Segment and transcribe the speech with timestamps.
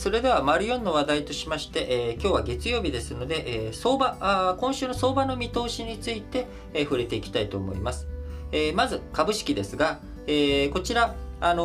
[0.00, 8.08] それでは、丸4の話題としまして、えー、今日は月曜日ですので、えー、相場あ、今週の相場の見通しについて、えー、触れていきたいと思います。
[8.50, 11.62] えー、まず、株式ですが、えー、こちら、あの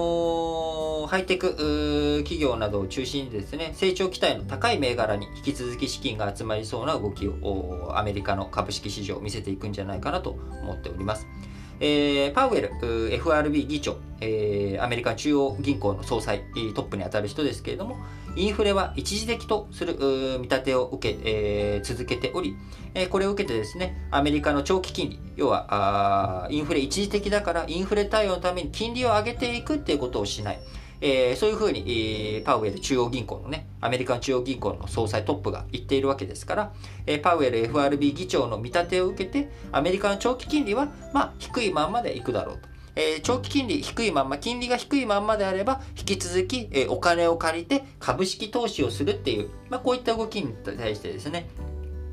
[1.06, 1.48] ー、ハイテク
[2.26, 10.32] 企業などを中心にですね、成長期待の高い銘柄に引き続き資金が集まりそうな動きをアメリカの株式市場を見せていくんじゃないかなと
[10.62, 11.26] 思っております。
[11.80, 16.44] えー、パウエル、FRB 議長、えー、アメリカ中央銀行の総裁、
[16.74, 17.98] トップに当たる人ですけれども、
[18.36, 19.96] インフレは一時的とする
[20.40, 22.56] 見立てを受け、えー、続けており、
[22.94, 30.60] えー、これを受けてですね、アメリカの長期金利、要はあインフレ一時的だからインフレ対応のために金利を上げていくっていうことをしない。
[31.02, 36.74] えー、そういうふうに、えー、パウエル中央銀行のね、アメリカの中央銀行の総裁トップが言っているわけですから、
[37.06, 42.75] えー、パウエル FRB 議長の見立てを受けて、アメリカの長期金利は、まあ、低いまんまでいくだろうと。
[42.96, 51.50] えー、長期金利低いまんま、金利が低いまんまであれば、引き続き、えー、お金を借りて株式投資をするっていう、まあ、こういった動きに対してですね、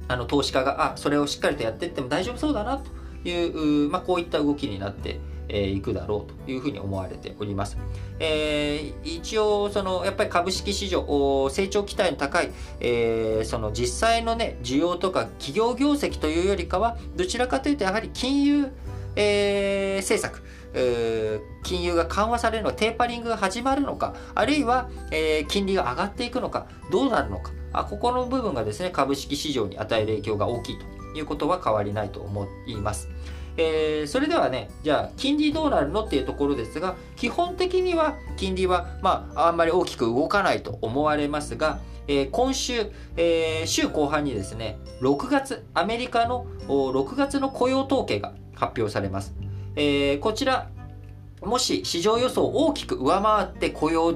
[0.08, 2.78] あの投資家が、あ、それをしっかりとやっていっても大丈夫そうだな
[3.22, 5.20] という、まあ、こういった動きになって
[5.52, 7.76] えーいくだろうというふうに思われております。
[8.18, 18.72] えー、一応、その、やっぱり株式市場、成長期待の高い、えー、その実際のね、需要とか企業業績というよりかは、どちらかというと、やはり金融、
[19.16, 20.42] えー、政策、
[20.74, 30.84] えー、金融が緩和されるのか、テーパリングが始まるのか、あるいは、えー、金利が上がっていくのか、どうなるのか、あここの部分がですね、株式市場に与える影響が大きいと
[31.18, 33.08] いうことは変わりないと思います。
[33.56, 49.34] えー、それではね、じゃあ、金利どうなるのっていうところですが、基本的には金利は、まあ、あんまり大きく動かないと思われますが、えー、今週、えー、週後半にですね、6月、アメリカの6月の雇用統計が発表されます。
[49.74, 50.70] えー、こちら、
[51.42, 54.14] もし市場予想を大きく上回って雇用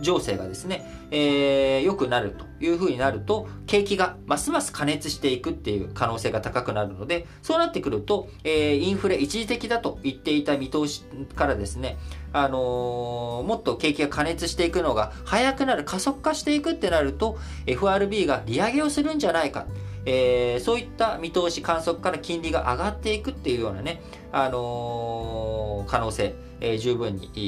[0.00, 11.04] 情勢がですね、えー、良くなるというふうになると、景気がますます加熱していくっていう可能性が高くなるので、そうなってくると、えー、インフレ一時的だと言っていた見通し
[11.36, 11.96] からですね、
[12.32, 19.66] あのー、もっと景気が加熱していくのが早くなる、加速化していくってなると、FRB が利上げをするんじゃないか。
[20.06, 27.38] えー、そういった見通し、観測から金利が上がっていくっていうようなね、あのー、可能性、えー、十分に、え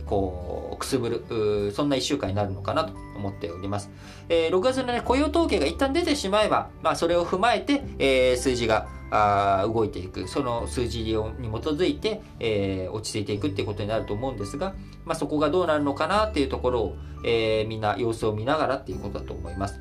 [0.00, 3.90] ー、こう、くすぶる、そんな一週間になるのかなと思っております。
[4.28, 19.80] えー、6月のね、雇用統計が一旦出てしまえば、まあ、それを踏まえて、えー、数字が、あ動いていく、その数字に基づいて、えー、落ち着いていくっていうことになると思うんですが、まあ、そこがどうなるのかなっていうところを、えー、みんな様子を見ながらっていうことだと思います。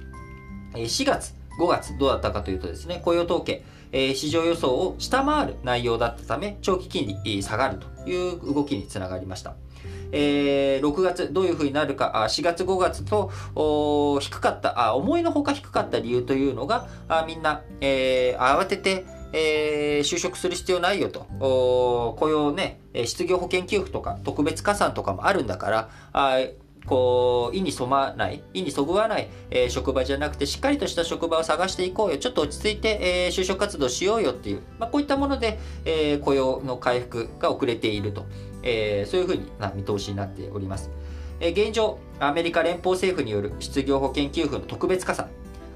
[0.76, 9.56] えー、4月、5月どうだったかというとですね、雇用統計、えー、市場予想を下回る内容だったため、長期金利下がるという動きにつながりました。
[10.12, 13.32] えー、6月どういうふうになるか、4月5月と
[14.20, 21.26] 低かったあ、思いのほか低かった理由というのが、あみんな、えー、慌てて、えー、就職する必要ないよと。
[21.40, 26.38] 雇用ね、失業保険給付とか特別加算とかもあるんだから、あ
[26.86, 32.18] こう、意に染まない、意にそぐわない、えー、職場じゃなくて、しっかりとした職場を探していこうよ。
[32.18, 38.26] ちょっと落ち着いて、えー、就職活動しようよっていう、まあ、こういったもので、えー、雇用の回復が遅れていると、
[38.64, 40.90] え、そういうふうな見通しになっております。
[41.40, 45.30] え、現状、アメリカ連邦政府による失業保険給付の特別加算、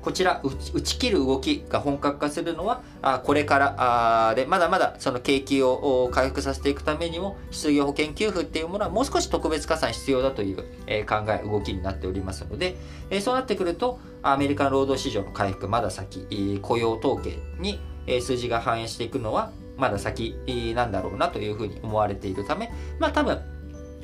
[0.07, 12.77] こちら打ち切る動きが本格化するのはあこれからあでまだまだその景気を回復させていくためにも失業保険給付っていうものはもう少し特別加算必要だという、え、考え動きになっておりますので、
[13.09, 16.25] え、そうなってくるとアメリカの労働市場の回復まだ先、
[16.61, 17.81] 雇用統計に、
[18.21, 20.37] 数字が反映していくのはまだ先
[20.73, 23.41] なんだろうなというふうに思われているためまあ多分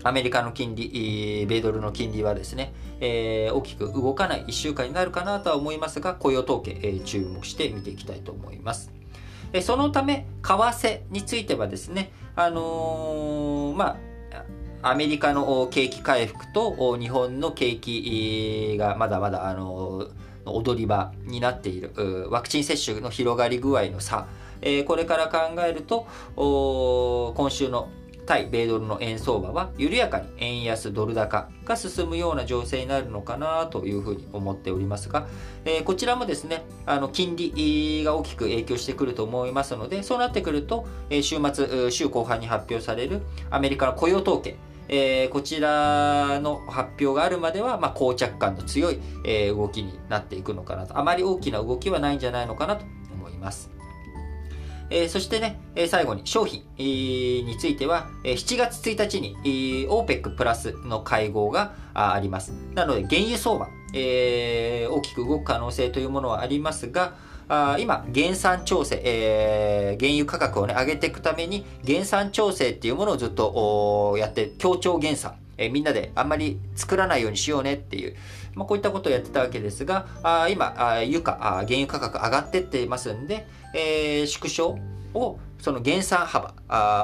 [0.04, 8.92] アメリカの金利、米ドルの金利はですね、えー、大きく動かない1週間になるかなとは思いますが、雇用統計、えー、注目して見ていきたいと思います。
[9.54, 13.98] えー、そのため、為替についてはですね、あのー、ま
[14.82, 20.10] あ、アメリカの景気回復と日本の景気がまだまだ、あの
[20.46, 24.28] 踊り場になっているワクチン接種の広がり具合の差、
[24.86, 27.88] これから考えると今週の
[28.26, 35.28] 対米ドルの円相場は緩やかに円安ドル高が進むような情勢になるのかなというふうに思っておりますが、
[35.66, 44.56] えー、こちらもですね、あの金利が大きく影響してくると思いますので、そうなってくると、え、週末、週後半に発表されるアメリカの雇用統計、
[44.90, 50.98] えー、こちらの発表があるまでは、まあ、膠着感の強い、え、動きになっていくのかなと。
[50.98, 53.73] あまり大きな動きはないんじゃないのかなと思います。
[54.94, 62.54] えー、そしてね、え最後に商品、えー、については、え7月1日に、えー、OPEC プラスの会合があります。
[62.76, 67.16] なので、原油相場、え大きく動く可能性というものはありますが、
[67.48, 78.16] あ今、減産調整、えー、原油価格をね、上げていくために、減産調整っていうものをずっとやって、協調減産、えー、みんなであんまり作らないようにしようねっていう、
[78.56, 84.78] まあ、こういったことをやってたわけですが、あ今あ、油価あ、原油価格上がってっていますんで、えー、縮小
[85.14, 86.54] をその減産幅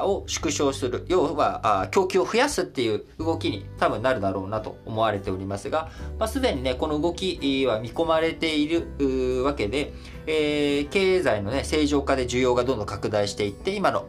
[0.04, 1.06] を縮小する。
[1.08, 9.94] 要は供給を増やすっていう動きに多分なるだろうなと思われておりますが、まあ、すでにねこの動きは見込まれているわけで、
[10.26, 14.06] えー、経済のね正常化で需要がどんどん拡大していって今の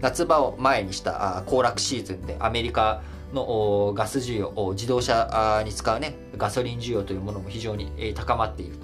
[0.00, 3.02] 夏場を前にした行楽シーズンでアメリカ
[3.32, 8.76] のガス需要自動車に使うねガソリン需要というものも非常に高まっている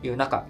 [0.00, 0.46] という中、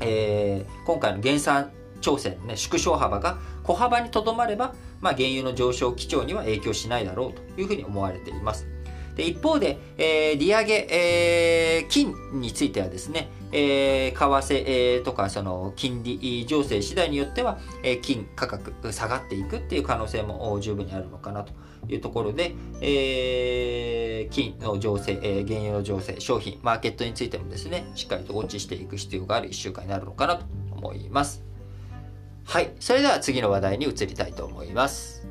[0.00, 1.70] えー、今回の減産
[2.00, 8.66] 調整の、ね、縮小幅が小幅にとどまれば、まあ、原油の上昇基調には影響しないだろうというふうに思われています。
[9.20, 21.52] で一方で、えー、利上げ、えー、金についてはですね、えー、為替、えー、とかその金利情勢次第によっては、えー、金価格下がっていくっていう可能性も十分にあるのかなと
[21.88, 31.44] いうところで、えー、金の情勢、えー、原油の情勢、商品、マーケットについてもですね、しっかりとウォッチしていく必要がある1週間になるのかなと思います。
[32.44, 32.72] はい。
[32.80, 35.26] それでは次の話題に移りたいと思います。